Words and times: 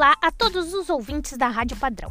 Olá 0.00 0.16
a 0.22 0.30
todos 0.32 0.72
os 0.72 0.88
ouvintes 0.88 1.36
da 1.36 1.48
Rádio 1.48 1.76
Padrão. 1.76 2.10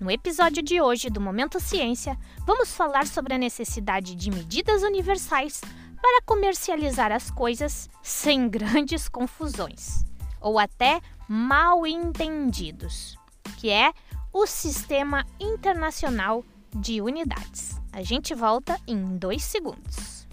No 0.00 0.10
episódio 0.10 0.60
de 0.60 0.80
hoje 0.80 1.08
do 1.08 1.20
Momento 1.20 1.60
Ciência, 1.60 2.18
vamos 2.44 2.74
falar 2.74 3.06
sobre 3.06 3.32
a 3.32 3.38
necessidade 3.38 4.16
de 4.16 4.28
medidas 4.28 4.82
universais 4.82 5.60
para 6.02 6.20
comercializar 6.26 7.12
as 7.12 7.30
coisas 7.30 7.88
sem 8.02 8.48
grandes 8.50 9.08
confusões 9.08 10.04
ou 10.40 10.58
até 10.58 11.00
mal 11.28 11.86
entendidos, 11.86 13.16
que 13.56 13.70
é 13.70 13.92
o 14.32 14.44
Sistema 14.44 15.24
Internacional 15.38 16.44
de 16.74 17.00
Unidades. 17.00 17.80
A 17.92 18.02
gente 18.02 18.34
volta 18.34 18.80
em 18.84 19.16
dois 19.16 19.44
segundos. 19.44 20.26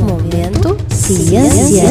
Momento 0.00 0.89
Ciência. 1.10 1.82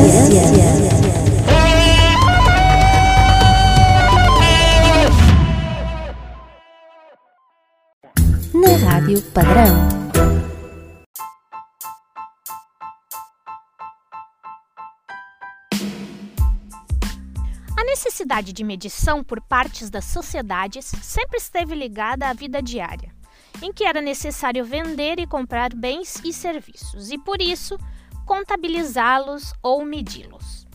Na 8.54 8.78
Rádio 8.90 9.22
Padrão. 9.34 9.76
A 17.78 17.84
necessidade 17.84 18.54
de 18.54 18.64
medição 18.64 19.22
por 19.22 19.42
partes 19.42 19.90
das 19.90 20.06
sociedades 20.06 20.86
sempre 21.04 21.40
esteve 21.40 21.76
ligada 21.76 22.30
à 22.30 22.32
vida 22.32 22.62
diária, 22.62 23.12
em 23.62 23.74
que 23.74 23.84
era 23.84 24.02
necessário 24.02 24.64
vender 24.64 25.20
e 25.20 25.28
comprar 25.28 25.76
bens 25.76 26.22
e 26.24 26.32
serviços, 26.32 27.12
e 27.12 27.18
por 27.18 27.42
isso 27.42 27.78
contabilizá-los 28.30 29.56
ou 29.64 29.84
medi-los. 29.84 30.68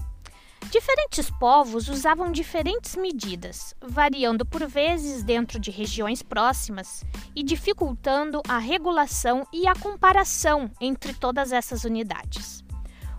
Diferentes 0.72 1.30
povos 1.30 1.88
usavam 1.88 2.32
diferentes 2.32 2.96
medidas, 2.96 3.76
variando 3.80 4.44
por 4.44 4.66
vezes 4.66 5.22
dentro 5.22 5.60
de 5.60 5.70
regiões 5.70 6.20
próximas 6.20 7.04
e 7.32 7.44
dificultando 7.44 8.42
a 8.48 8.58
regulação 8.58 9.46
e 9.52 9.68
a 9.68 9.74
comparação 9.76 10.68
entre 10.80 11.14
todas 11.14 11.52
essas 11.52 11.84
unidades, 11.84 12.64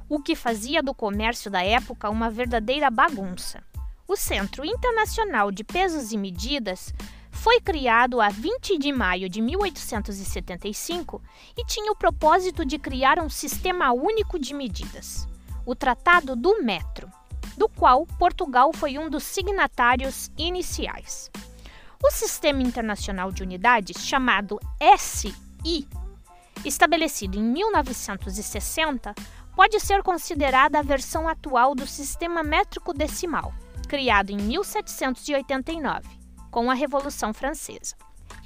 o 0.09 0.21
que 0.21 0.35
fazia 0.35 0.83
do 0.83 0.93
comércio 0.93 1.49
da 1.49 1.63
época 1.63 2.09
uma 2.09 2.29
verdadeira 2.29 2.91
bagunça. 2.91 3.63
O 4.05 4.17
Centro 4.17 4.65
Internacional 4.65 5.49
de 5.49 5.63
Pesos 5.63 6.11
e 6.11 6.17
Medidas 6.17 6.93
foi 7.35 7.59
criado 7.59 8.21
a 8.21 8.29
20 8.29 8.77
de 8.77 8.91
maio 8.91 9.29
de 9.29 9.41
1875 9.41 11.21
e 11.57 11.65
tinha 11.65 11.91
o 11.91 11.95
propósito 11.95 12.65
de 12.65 12.79
criar 12.79 13.19
um 13.19 13.29
sistema 13.29 13.91
único 13.91 14.39
de 14.39 14.53
medidas, 14.53 15.27
o 15.65 15.75
Tratado 15.75 16.35
do 16.35 16.63
Metro, 16.63 17.09
do 17.57 17.69
qual 17.69 18.05
Portugal 18.17 18.71
foi 18.73 18.97
um 18.97 19.09
dos 19.09 19.23
signatários 19.23 20.31
iniciais. 20.37 21.29
O 22.03 22.09
Sistema 22.09 22.63
Internacional 22.63 23.31
de 23.31 23.43
Unidades, 23.43 24.05
chamado 24.05 24.59
SI, 24.97 25.35
estabelecido 26.63 27.37
em 27.37 27.43
1960, 27.43 29.13
pode 29.55 29.79
ser 29.79 30.01
considerada 30.01 30.79
a 30.79 30.83
versão 30.83 31.27
atual 31.27 31.75
do 31.75 31.85
sistema 31.85 32.43
métrico 32.43 32.93
decimal 32.93 33.53
criado 33.85 34.31
em 34.31 34.37
1789, 34.37 36.24
com 36.55 36.71
a 36.71 36.73
Revolução 36.73 37.33
Francesa. 37.33 37.97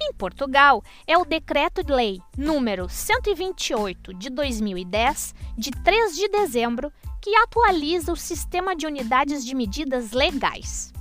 Em 0.02 0.12
Portugal, 0.12 0.82
é 1.06 1.16
o 1.16 1.24
Decreto-Lei 1.24 2.20
número 2.36 2.88
128 2.88 4.12
de 4.14 4.28
2010, 4.30 5.32
de 5.56 5.70
3 5.70 6.16
de 6.16 6.28
dezembro, 6.28 6.92
que 7.22 7.32
atualiza 7.36 8.10
o 8.12 8.16
sistema 8.16 8.74
de 8.74 8.84
unidades 8.84 9.44
de 9.46 9.54
medidas 9.54 10.10
legais. 10.10 10.92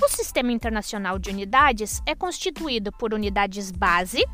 O 0.00 0.08
Sistema 0.08 0.52
Internacional 0.52 1.18
de 1.18 1.30
Unidades 1.30 2.00
é 2.06 2.14
constituído 2.14 2.92
por 2.92 3.12
unidades 3.12 3.72
base, 3.72 4.24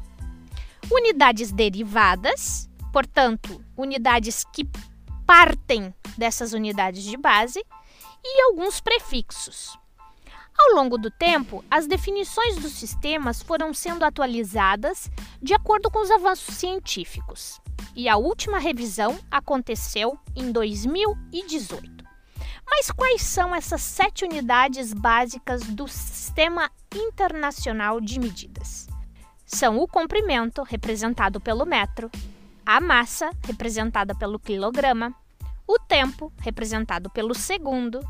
unidades 0.91 1.51
derivadas, 1.51 2.69
portanto, 2.93 3.65
unidades 3.75 4.45
que 4.53 4.69
partem 5.27 5.95
dessas 6.19 6.53
unidades 6.53 7.05
de 7.05 7.17
base, 7.17 7.65
e 8.23 8.43
alguns 8.43 8.83
prefixos. 8.83 9.81
Ao 10.59 10.75
longo 10.77 10.99
do 10.99 11.11
tempo, 11.11 11.65
as 11.71 11.87
definições 11.87 12.57
dos 12.57 12.73
sistemas 12.73 13.43
foram 13.43 13.73
sendo 13.73 14.05
atualizadas 14.05 15.11
de 15.41 15.55
acordo 15.55 15.91
com 15.91 16.01
os 16.01 16.11
avanços 16.11 16.55
científicos, 16.57 17.61
e 17.97 18.09
a 18.09 18.17
última 18.17 18.59
revisão 18.59 19.19
aconteceu 19.31 20.19
em 20.37 20.53
2018. 20.53 22.03
Mas 22.67 22.91
quais 22.91 23.23
são 23.23 23.55
essas 23.55 23.83
sete 23.83 24.25
unidades 24.25 24.93
básicas 24.93 25.63
do 25.63 25.87
Sistema 25.87 26.71
Internacional 26.95 28.01
de 28.01 28.19
Medidas? 28.19 28.89
São 29.45 29.79
o 29.79 29.87
comprimento, 29.87 30.63
representado 30.63 31.39
pelo 31.41 31.67
metro, 31.67 32.11
a 32.65 32.81
massa, 32.81 33.31
representada 33.45 34.15
pelo 34.15 34.39
quilograma, 34.39 35.15
o 35.67 35.79
tempo, 35.79 36.33
representado 36.39 37.11
pelo 37.11 37.35
segundo, 37.35 38.01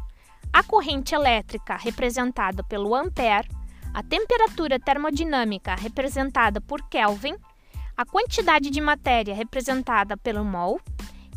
a 0.53 0.63
corrente 0.63 1.15
elétrica, 1.15 1.77
representada 1.77 2.63
pelo 2.63 2.95
ampere, 2.95 3.49
a 3.95 4.03
temperatura 4.03 4.79
termodinâmica, 4.79 5.75
representada 5.75 6.61
por 6.61 6.83
Kelvin, 6.89 7.37
a 7.97 8.05
quantidade 8.05 8.71
de 8.71 8.81
matéria, 8.81 9.35
representada 9.35 10.17
pelo 10.17 10.45
mol, 10.45 10.81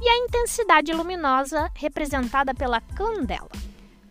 e 0.01 0.09
a 0.09 0.17
intensidade 0.17 0.91
luminosa, 0.91 1.69
representada 1.75 2.53
pela 2.53 2.81
candela. 2.81 3.49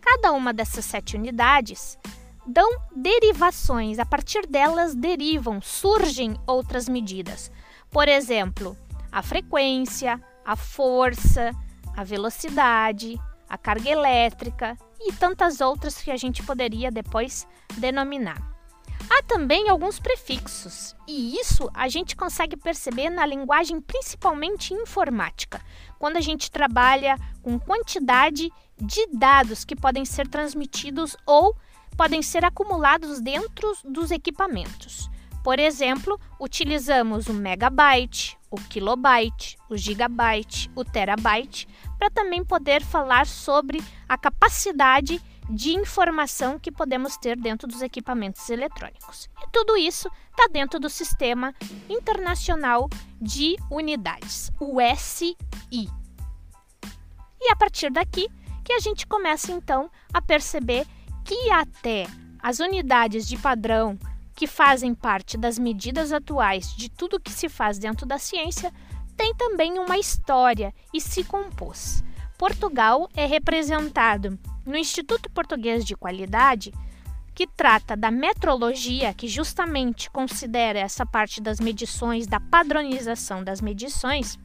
Cada 0.01 0.31
uma 0.31 0.53
dessas 0.53 0.85
sete 0.85 1.15
unidades 1.15 1.97
dão 2.45 2.69
derivações, 2.95 3.99
a 3.99 4.05
partir 4.05 4.45
delas 4.47 4.95
derivam, 4.95 5.61
surgem 5.61 6.35
outras 6.47 6.87
medidas. 6.87 7.51
Por 7.91 8.07
exemplo, 8.07 8.77
a 9.11 9.21
frequência, 9.21 10.21
a 10.43 10.55
força, 10.55 11.51
a 11.95 12.03
velocidade, 12.03 13.19
a 13.49 13.57
carga 13.57 13.89
elétrica 13.89 14.77
e 14.99 15.13
tantas 15.13 15.61
outras 15.61 16.01
que 16.01 16.11
a 16.11 16.17
gente 16.17 16.43
poderia 16.43 16.91
depois 16.91 17.47
denominar. 17.77 18.55
Há 19.09 19.21
também 19.23 19.69
alguns 19.69 19.99
prefixos, 19.99 20.95
e 21.07 21.37
isso 21.39 21.69
a 21.73 21.87
gente 21.87 22.15
consegue 22.15 22.57
perceber 22.57 23.09
na 23.09 23.25
linguagem 23.25 23.79
principalmente 23.79 24.73
informática, 24.73 25.61
quando 25.99 26.17
a 26.17 26.21
gente 26.21 26.49
trabalha 26.49 27.17
com 27.43 27.59
quantidade 27.59 28.51
de 28.81 29.07
dados 29.13 29.63
que 29.63 29.75
podem 29.75 30.05
ser 30.05 30.27
transmitidos 30.27 31.15
ou 31.25 31.55
podem 31.95 32.21
ser 32.21 32.43
acumulados 32.43 33.21
dentro 33.21 33.73
dos 33.85 34.11
equipamentos. 34.11 35.09
Por 35.43 35.59
exemplo, 35.59 36.19
utilizamos 36.39 37.27
o 37.27 37.33
megabyte, 37.33 38.35
o 38.49 38.55
kilobyte, 38.55 39.55
o 39.69 39.77
gigabyte, 39.77 40.71
o 40.75 40.83
terabyte, 40.83 41.67
para 41.97 42.09
também 42.09 42.43
poder 42.43 42.83
falar 42.83 43.25
sobre 43.25 43.83
a 44.07 44.17
capacidade 44.17 45.21
de 45.49 45.71
informação 45.71 46.57
que 46.57 46.71
podemos 46.71 47.17
ter 47.17 47.37
dentro 47.37 47.67
dos 47.67 47.81
equipamentos 47.81 48.49
eletrônicos. 48.49 49.29
E 49.43 49.49
tudo 49.51 49.77
isso 49.77 50.09
está 50.31 50.47
dentro 50.51 50.79
do 50.79 50.89
Sistema 50.89 51.53
Internacional 51.89 52.89
de 53.21 53.55
Unidades, 53.69 54.51
o 54.59 54.77
SI. 54.95 55.37
E 55.71 55.87
a 57.51 57.55
partir 57.55 57.91
daqui 57.91 58.27
que 58.63 58.73
a 58.73 58.79
gente 58.79 59.05
começa 59.05 59.51
então 59.51 59.89
a 60.11 60.19
perceber 60.19 60.87
que 61.23 61.51
até 61.51 62.07
as 62.41 62.59
unidades 62.59 63.27
de 63.27 63.37
padrão 63.37 63.97
que 64.35 64.47
fazem 64.47 64.93
parte 64.93 65.37
das 65.37 65.57
medidas 65.57 66.11
atuais 66.11 66.75
de 66.75 66.89
tudo 66.89 67.19
que 67.19 67.31
se 67.31 67.47
faz 67.47 67.77
dentro 67.77 68.05
da 68.05 68.17
ciência, 68.17 68.73
tem 69.15 69.33
também 69.35 69.79
uma 69.79 69.97
história 69.97 70.73
e 70.93 70.99
se 70.99 71.23
compôs. 71.23 72.03
Portugal 72.37 73.09
é 73.15 73.25
representado 73.25 74.37
no 74.65 74.77
Instituto 74.77 75.29
Português 75.29 75.85
de 75.85 75.95
Qualidade, 75.95 76.73
que 77.33 77.45
trata 77.45 77.95
da 77.95 78.09
metrologia, 78.09 79.13
que 79.13 79.27
justamente 79.27 80.09
considera 80.09 80.79
essa 80.79 81.05
parte 81.05 81.41
das 81.41 81.59
medições, 81.59 82.27
da 82.27 82.39
padronização 82.39 83.43
das 83.43 83.61
medições. 83.61 84.39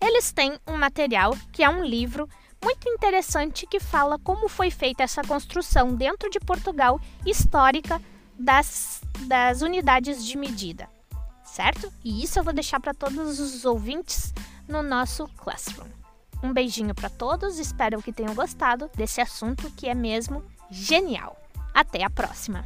Eles 0.00 0.32
têm 0.32 0.58
um 0.66 0.76
material 0.76 1.36
que 1.52 1.62
é 1.62 1.68
um 1.68 1.84
livro 1.84 2.28
muito 2.62 2.88
interessante 2.88 3.66
que 3.66 3.78
fala 3.78 4.18
como 4.18 4.48
foi 4.48 4.70
feita 4.70 5.02
essa 5.02 5.22
construção 5.22 5.94
dentro 5.94 6.30
de 6.30 6.40
Portugal 6.40 6.98
histórica 7.26 8.00
das, 8.38 9.02
das 9.26 9.60
unidades 9.60 10.24
de 10.24 10.36
medida, 10.38 10.88
certo? 11.54 11.92
E 12.04 12.24
isso 12.24 12.38
eu 12.38 12.42
vou 12.42 12.52
deixar 12.52 12.80
para 12.80 12.92
todos 12.92 13.38
os 13.38 13.64
ouvintes 13.64 14.34
no 14.66 14.82
nosso 14.82 15.28
Classroom. 15.36 15.86
Um 16.42 16.52
beijinho 16.52 16.94
para 16.94 17.08
todos, 17.08 17.58
espero 17.60 18.02
que 18.02 18.12
tenham 18.12 18.34
gostado 18.34 18.90
desse 18.96 19.20
assunto 19.20 19.70
que 19.70 19.88
é 19.88 19.94
mesmo 19.94 20.42
genial. 20.68 21.40
Até 21.72 22.02
a 22.02 22.10
próxima! 22.10 22.64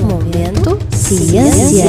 Momento 0.00 0.78
Ciência. 0.94 1.84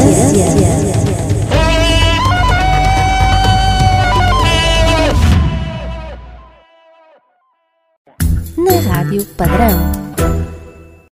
Na 8.58 8.94
Rádio 8.94 9.26
Padrão. 9.36 10.05